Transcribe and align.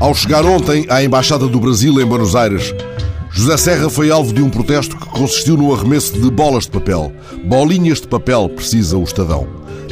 Ao 0.00 0.14
chegar 0.14 0.44
ontem 0.44 0.86
à 0.88 1.02
Embaixada 1.02 1.48
do 1.48 1.58
Brasil 1.58 2.00
em 2.00 2.06
Buenos 2.06 2.36
Aires, 2.36 2.72
José 3.32 3.56
Serra 3.56 3.90
foi 3.90 4.12
alvo 4.12 4.32
de 4.32 4.40
um 4.40 4.48
protesto 4.48 4.96
que 4.96 5.08
consistiu 5.08 5.56
no 5.56 5.74
arremesso 5.74 6.12
de 6.12 6.30
bolas 6.30 6.64
de 6.64 6.70
papel. 6.70 7.12
Bolinhas 7.44 8.00
de 8.00 8.06
papel, 8.06 8.48
precisa 8.48 8.96
o 8.96 9.02
Estadão. 9.02 9.48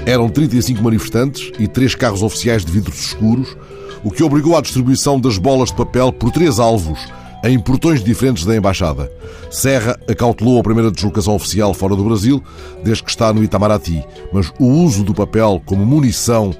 Eram 0.07 0.29
35 0.29 0.81
manifestantes 0.81 1.51
e 1.59 1.67
três 1.67 1.97
carros 1.97 2.23
oficiais 2.23 2.65
de 2.65 2.71
vidros 2.71 3.01
escuros, 3.01 3.57
o 4.05 4.13
que 4.13 4.23
obrigou 4.23 4.57
à 4.57 4.61
distribuição 4.61 5.19
das 5.19 5.39
bolas 5.39 5.71
de 5.71 5.77
papel 5.77 6.13
por 6.13 6.31
três 6.31 6.61
alvos, 6.61 7.01
em 7.43 7.59
portões 7.59 8.03
diferentes 8.03 8.45
da 8.45 8.57
Embaixada. 8.57 9.11
Serra 9.51 9.99
acautelou 10.09 10.61
a 10.61 10.63
primeira 10.63 10.93
deslocação 10.93 11.35
oficial 11.35 11.75
fora 11.75 11.97
do 11.97 12.05
Brasil, 12.05 12.41
desde 12.85 13.03
que 13.03 13.11
está 13.11 13.33
no 13.33 13.43
Itamaraty, 13.43 14.05
mas 14.33 14.53
o 14.61 14.67
uso 14.67 15.03
do 15.03 15.13
papel 15.13 15.61
como 15.67 15.85
munição 15.85 16.55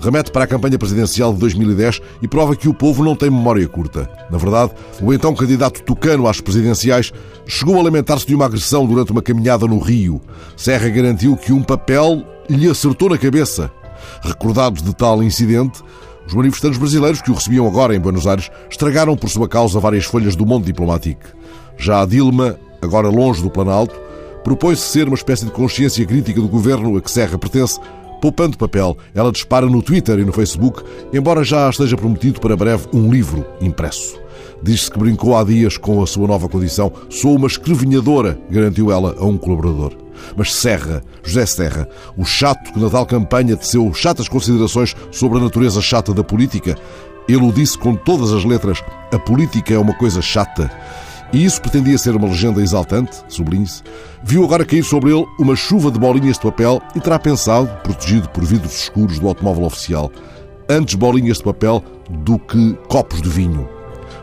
remete 0.00 0.32
para 0.32 0.44
a 0.44 0.46
campanha 0.46 0.78
presidencial 0.78 1.32
de 1.32 1.38
2010 1.40 2.00
e 2.22 2.26
prova 2.26 2.56
que 2.56 2.68
o 2.68 2.74
povo 2.74 3.04
não 3.04 3.14
tem 3.14 3.30
memória 3.30 3.68
curta. 3.68 4.10
Na 4.30 4.38
verdade, 4.38 4.72
o 5.00 5.12
então 5.12 5.34
candidato 5.34 5.82
tucano 5.82 6.26
às 6.26 6.40
presidenciais 6.40 7.12
chegou 7.46 7.78
a 7.78 7.82
lamentar-se 7.82 8.26
de 8.26 8.34
uma 8.34 8.46
agressão 8.46 8.86
durante 8.86 9.12
uma 9.12 9.22
caminhada 9.22 9.66
no 9.66 9.78
Rio. 9.78 10.20
Serra 10.56 10.88
garantiu 10.88 11.36
que 11.36 11.52
um 11.52 11.62
papel 11.62 12.24
lhe 12.48 12.68
acertou 12.68 13.10
na 13.10 13.18
cabeça. 13.18 13.70
Recordados 14.22 14.82
de 14.82 14.94
tal 14.94 15.22
incidente, 15.22 15.82
os 16.26 16.32
manifestantes 16.32 16.78
brasileiros 16.78 17.20
que 17.20 17.30
o 17.30 17.34
recebiam 17.34 17.66
agora 17.66 17.94
em 17.94 18.00
Buenos 18.00 18.26
Aires 18.26 18.50
estragaram 18.70 19.16
por 19.16 19.28
sua 19.28 19.48
causa 19.48 19.78
várias 19.78 20.04
folhas 20.04 20.34
do 20.34 20.46
mundo 20.46 20.64
diplomático. 20.64 21.22
Já 21.76 22.02
a 22.02 22.06
Dilma, 22.06 22.58
agora 22.80 23.08
longe 23.08 23.42
do 23.42 23.50
Planalto, 23.50 23.94
propõe-se 24.42 24.82
ser 24.82 25.06
uma 25.06 25.14
espécie 25.14 25.44
de 25.44 25.50
consciência 25.50 26.04
crítica 26.06 26.40
do 26.40 26.48
governo 26.48 26.96
a 26.96 27.00
que 27.00 27.10
Serra 27.10 27.36
pertence, 27.36 27.78
Poupando 28.20 28.58
papel, 28.58 28.98
ela 29.14 29.32
dispara 29.32 29.66
no 29.66 29.82
Twitter 29.82 30.18
e 30.18 30.24
no 30.24 30.32
Facebook, 30.32 30.82
embora 31.12 31.42
já 31.42 31.70
esteja 31.70 31.96
prometido 31.96 32.38
para 32.38 32.56
breve 32.56 32.86
um 32.92 33.10
livro 33.10 33.46
impresso. 33.60 34.20
Diz-se 34.62 34.90
que 34.90 34.98
brincou 34.98 35.36
há 35.36 35.42
dias 35.42 35.78
com 35.78 36.02
a 36.02 36.06
sua 36.06 36.28
nova 36.28 36.46
condição. 36.46 36.92
Sou 37.08 37.34
uma 37.34 37.46
escrevinhadora, 37.46 38.38
garantiu 38.50 38.92
ela 38.92 39.16
a 39.18 39.24
um 39.24 39.38
colaborador. 39.38 39.94
Mas 40.36 40.52
Serra, 40.54 41.02
José 41.22 41.46
Serra, 41.46 41.88
o 42.14 42.26
chato 42.26 42.72
que 42.72 42.78
na 42.78 42.90
tal 42.90 43.06
campanha 43.06 43.56
teceu 43.56 43.90
chatas 43.94 44.28
considerações 44.28 44.94
sobre 45.10 45.38
a 45.38 45.42
natureza 45.42 45.80
chata 45.80 46.12
da 46.12 46.22
política, 46.22 46.76
ele 47.26 47.42
o 47.42 47.52
disse 47.52 47.78
com 47.78 47.94
todas 47.94 48.32
as 48.32 48.44
letras: 48.44 48.82
a 49.10 49.18
política 49.18 49.72
é 49.72 49.78
uma 49.78 49.94
coisa 49.94 50.20
chata 50.20 50.70
e 51.32 51.44
isso 51.44 51.60
pretendia 51.60 51.96
ser 51.96 52.16
uma 52.16 52.26
legenda 52.26 52.60
exaltante, 52.60 53.16
sublinhe-se, 53.28 53.82
viu 54.22 54.44
agora 54.44 54.64
cair 54.64 54.82
sobre 54.82 55.12
ele 55.12 55.26
uma 55.38 55.54
chuva 55.54 55.90
de 55.90 55.98
bolinhas 55.98 56.36
de 56.36 56.42
papel 56.42 56.82
e 56.94 57.00
terá 57.00 57.18
pensado, 57.18 57.68
protegido 57.82 58.28
por 58.30 58.44
vidros 58.44 58.74
escuros 58.74 59.18
do 59.18 59.28
automóvel 59.28 59.64
oficial, 59.64 60.10
antes 60.68 60.94
bolinhas 60.94 61.38
de 61.38 61.44
papel 61.44 61.82
do 62.08 62.38
que 62.38 62.74
copos 62.88 63.22
de 63.22 63.28
vinho. 63.28 63.68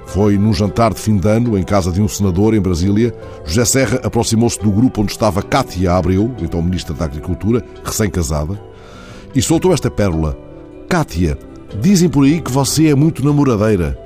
Foi 0.07 0.37
num 0.37 0.53
jantar 0.53 0.93
de 0.93 0.99
fim 0.99 1.17
de 1.17 1.27
ano, 1.27 1.57
em 1.57 1.63
casa 1.63 1.91
de 1.91 2.01
um 2.01 2.07
senador 2.07 2.53
em 2.53 2.61
Brasília, 2.61 3.13
José 3.45 3.65
Serra 3.65 3.99
aproximou-se 4.03 4.59
do 4.59 4.71
grupo 4.71 5.01
onde 5.01 5.11
estava 5.11 5.41
Cátia 5.41 5.93
Abreu, 5.93 6.33
então 6.39 6.61
Ministra 6.61 6.93
da 6.93 7.05
Agricultura, 7.05 7.63
recém-casada, 7.83 8.59
e 9.35 9.41
soltou 9.41 9.73
esta 9.73 9.91
pérola. 9.91 10.37
Cátia, 10.87 11.37
dizem 11.81 12.07
por 12.07 12.23
aí 12.23 12.41
que 12.41 12.51
você 12.51 12.87
é 12.87 12.95
muito 12.95 13.23
namoradeira. 13.23 13.99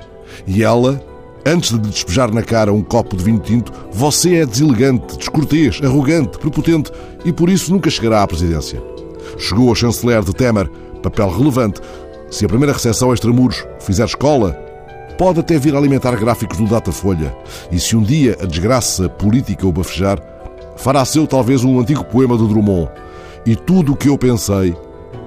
E 0.46 0.64
ela, 0.64 1.00
Antes 1.44 1.70
de 1.70 1.76
lhe 1.76 1.88
despejar 1.88 2.32
na 2.32 2.42
cara 2.42 2.72
um 2.72 2.82
copo 2.82 3.16
de 3.16 3.24
vinho 3.24 3.40
tinto, 3.40 3.72
você 3.92 4.36
é 4.36 4.46
deselegante, 4.46 5.18
descortês, 5.18 5.80
arrogante, 5.82 6.38
prepotente 6.38 6.92
e 7.24 7.32
por 7.32 7.50
isso 7.50 7.72
nunca 7.72 7.90
chegará 7.90 8.22
à 8.22 8.26
presidência. 8.26 8.80
Chegou 9.38 9.72
a 9.72 9.74
chanceler 9.74 10.22
de 10.22 10.32
Temer, 10.32 10.70
papel 11.02 11.28
relevante. 11.30 11.80
Se 12.30 12.44
a 12.44 12.48
primeira 12.48 12.72
recepção 12.72 13.12
extramuros 13.12 13.64
fizer 13.80 14.04
escola, 14.04 14.52
pode 15.18 15.40
até 15.40 15.58
vir 15.58 15.74
a 15.74 15.78
alimentar 15.78 16.14
gráficos 16.16 16.58
do 16.58 16.66
Datafolha. 16.66 17.34
E 17.70 17.80
se 17.80 17.96
um 17.96 18.02
dia 18.02 18.36
a 18.40 18.46
desgraça 18.46 19.08
política 19.08 19.66
o 19.66 19.72
bafejar, 19.72 20.20
fará 20.76 21.04
seu 21.04 21.26
talvez 21.26 21.64
um 21.64 21.80
antigo 21.80 22.04
poema 22.04 22.36
do 22.36 22.46
Drummond. 22.46 22.88
E 23.44 23.56
tudo 23.56 23.92
o 23.92 23.96
que 23.96 24.08
eu 24.08 24.16
pensei, 24.16 24.76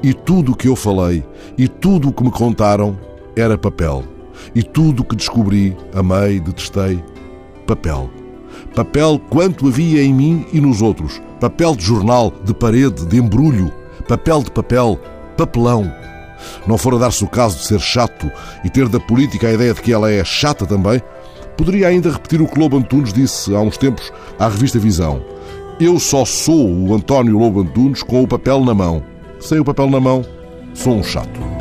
e 0.01 0.13
tudo 0.13 0.53
o 0.53 0.55
que 0.55 0.67
eu 0.67 0.75
falei, 0.75 1.25
e 1.57 1.67
tudo 1.67 2.09
o 2.09 2.13
que 2.13 2.23
me 2.23 2.31
contaram 2.31 2.97
era 3.35 3.57
papel. 3.57 4.14
E 4.53 4.63
tudo 4.63 5.01
o 5.01 5.05
que 5.05 5.15
descobri, 5.15 5.75
amei, 5.93 6.39
detestei, 6.39 7.03
papel. 7.65 8.09
Papel 8.73 9.19
quanto 9.29 9.67
havia 9.67 10.03
em 10.03 10.13
mim 10.13 10.45
e 10.51 10.59
nos 10.59 10.81
outros. 10.81 11.21
Papel 11.39 11.75
de 11.75 11.83
jornal, 11.83 12.33
de 12.43 12.53
parede, 12.53 13.05
de 13.05 13.17
embrulho. 13.17 13.71
Papel 14.07 14.43
de 14.43 14.51
papel, 14.51 14.99
papelão. 15.37 15.91
Não 16.67 16.77
fora 16.77 16.97
dar-se 16.97 17.23
o 17.23 17.27
caso 17.27 17.57
de 17.57 17.65
ser 17.65 17.79
chato 17.79 18.29
e 18.63 18.69
ter 18.69 18.87
da 18.87 18.99
política 18.99 19.47
a 19.47 19.53
ideia 19.53 19.73
de 19.73 19.81
que 19.81 19.93
ela 19.93 20.11
é 20.11 20.23
chata 20.23 20.65
também, 20.65 21.01
poderia 21.57 21.87
ainda 21.87 22.11
repetir 22.11 22.41
o 22.41 22.47
que 22.47 22.59
Lobo 22.59 22.77
Antunes 22.77 23.13
disse 23.13 23.53
há 23.55 23.59
uns 23.59 23.77
tempos 23.77 24.11
à 24.37 24.47
revista 24.47 24.79
Visão. 24.79 25.21
Eu 25.79 25.99
só 25.99 26.23
sou 26.23 26.69
o 26.69 26.93
António 26.93 27.37
Lobo 27.37 27.61
Antunes 27.61 28.03
com 28.03 28.23
o 28.23 28.27
papel 28.27 28.63
na 28.63 28.73
mão. 28.73 29.03
Sem 29.39 29.59
o 29.59 29.65
papel 29.65 29.89
na 29.89 29.99
mão, 29.99 30.25
sou 30.73 30.95
um 30.95 31.03
chato. 31.03 31.54